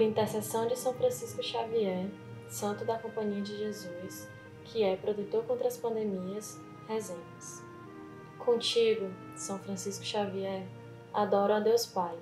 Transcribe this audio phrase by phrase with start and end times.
[0.00, 2.08] intercessão de São Francisco Xavier,
[2.48, 4.28] santo da Companhia de Jesus,
[4.64, 7.62] que é protetor contra as pandemias, rezemos.
[8.38, 10.66] Contigo, São Francisco Xavier,
[11.12, 12.16] adoro a Deus Pai,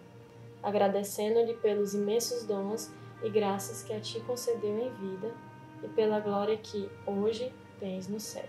[0.62, 2.90] agradecendo-lhe pelos imensos dons
[3.22, 5.34] e graças que a ti concedeu em vida
[5.82, 8.48] e pela glória que hoje tens no céu.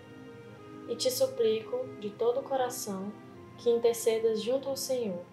[0.90, 3.12] E te suplico de todo o coração
[3.58, 5.24] que intercedas junto ao Senhor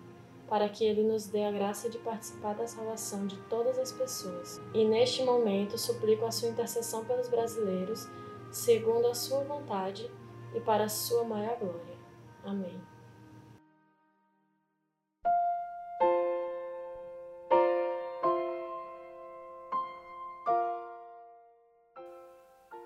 [0.49, 4.61] para que Ele nos dê a graça de participar da salvação de todas as pessoas.
[4.73, 8.09] E neste momento suplico a sua intercessão pelos brasileiros,
[8.51, 10.11] segundo a sua vontade
[10.55, 11.99] e para a sua maior glória.
[12.43, 12.81] Amém.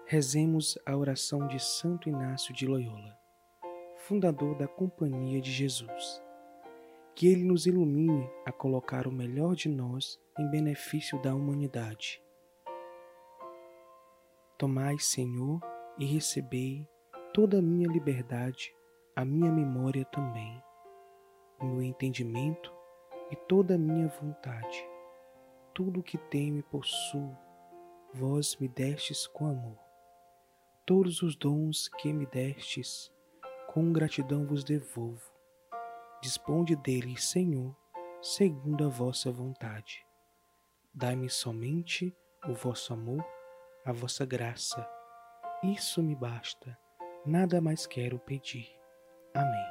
[0.04, 3.16] Rezemos a oração de Santo Inácio de Loyola,
[3.96, 6.20] fundador da Companhia de Jesus
[7.14, 12.22] que Ele nos ilumine a colocar o melhor de nós em benefício da humanidade.
[14.56, 15.60] Tomai, Senhor,
[15.98, 16.88] e recebei
[17.34, 18.74] toda a minha liberdade,
[19.14, 20.62] a minha memória também,
[21.60, 22.72] o meu entendimento
[23.30, 24.88] e toda a minha vontade.
[25.74, 27.36] Tudo o que tenho e possuo,
[28.14, 29.78] vós me destes com amor.
[30.86, 33.12] Todos os dons que me destes,
[33.68, 35.31] com gratidão vos devolvo
[36.22, 37.76] Disponde deles, Senhor,
[38.22, 40.06] segundo a vossa vontade.
[40.94, 43.26] Dai-me somente o vosso amor,
[43.84, 44.88] a vossa graça.
[45.64, 46.78] Isso me basta,
[47.26, 48.70] nada mais quero pedir.
[49.34, 49.66] Amém.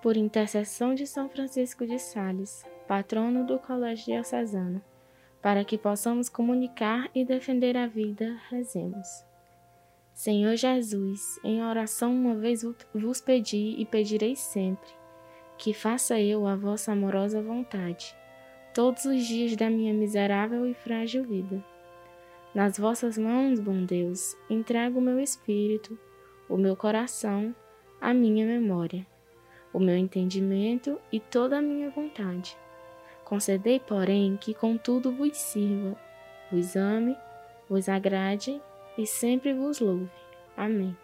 [0.00, 4.80] Por intercessão de São Francisco de Sales, patrono do Colégio Diocesano,
[5.40, 9.24] para que possamos comunicar e defender a vida, rezemos.
[10.12, 14.90] Senhor Jesus, em oração uma vez vos pedi e pedirei sempre,
[15.56, 18.16] que faça eu a vossa amorosa vontade,
[18.74, 21.64] todos os dias da minha miserável e frágil vida.
[22.52, 25.96] Nas vossas mãos, bom Deus, entrego o meu espírito,
[26.48, 27.54] o meu coração,
[28.00, 29.06] a minha memória,
[29.72, 32.58] o meu entendimento e toda a minha vontade
[33.28, 35.94] Concedei, porém, que contudo vos sirva,
[36.50, 37.14] vos ame,
[37.68, 38.58] vos agrade
[38.96, 40.10] e sempre vos louve.
[40.56, 40.96] Amém.